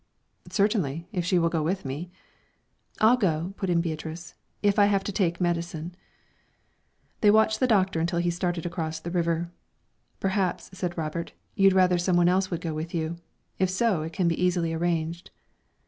"Certainly, 0.49 1.07
if 1.11 1.23
she 1.25 1.37
will 1.37 1.49
go 1.49 1.61
with 1.61 1.85
me." 1.85 2.09
"I'll 2.99 3.17
go," 3.17 3.53
put 3.55 3.69
in 3.69 3.81
Beatrice, 3.81 4.33
"if 4.63 4.79
I 4.79 4.85
have 4.87 5.03
to 5.03 5.11
take 5.11 5.39
medicine." 5.39 5.93
They 7.19 7.29
watched 7.29 7.59
the 7.59 7.67
Doctor 7.67 7.99
until 7.99 8.17
he 8.17 8.31
started 8.31 8.65
across 8.65 8.99
the 8.99 9.11
river. 9.11 9.51
"Perhaps," 10.19 10.71
said 10.73 10.97
Robert, 10.97 11.33
"you'd 11.53 11.73
rather 11.73 11.99
some 11.99 12.17
one 12.17 12.29
else 12.29 12.49
would 12.49 12.61
go 12.61 12.73
with 12.73 12.95
you. 12.95 13.17
If 13.59 13.69
so, 13.69 14.01
it 14.01 14.11
can 14.11 14.27
be 14.27 14.43
easily 14.43 14.73
arranged." 14.73 15.29